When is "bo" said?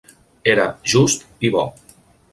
1.57-1.67